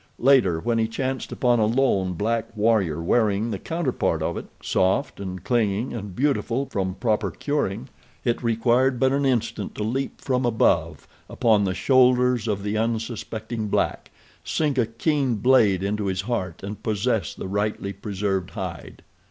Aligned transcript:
Later, 0.17 0.59
when 0.59 0.79
he 0.79 0.87
chanced 0.87 1.31
upon 1.31 1.59
a 1.59 1.67
lone, 1.67 2.13
black 2.13 2.57
warrior 2.57 2.99
wearing 2.99 3.51
the 3.51 3.59
counterpart 3.59 4.23
of 4.23 4.35
it, 4.35 4.47
soft 4.59 5.19
and 5.19 5.43
clinging 5.43 5.93
and 5.93 6.15
beautiful 6.15 6.65
from 6.65 6.95
proper 6.95 7.29
curing, 7.29 7.87
it 8.25 8.41
required 8.41 8.99
but 8.99 9.11
an 9.11 9.27
instant 9.27 9.75
to 9.75 9.83
leap 9.83 10.19
from 10.19 10.43
above 10.43 11.07
upon 11.29 11.65
the 11.65 11.75
shoulders 11.75 12.47
of 12.47 12.63
the 12.63 12.75
unsuspecting 12.75 13.67
black, 13.67 14.09
sink 14.43 14.79
a 14.79 14.87
keen 14.87 15.35
blade 15.35 15.83
into 15.83 16.07
his 16.07 16.21
heart 16.21 16.63
and 16.63 16.81
possess 16.81 17.35
the 17.35 17.47
rightly 17.47 17.93
preserved 17.93 18.49
hide. 18.57 19.03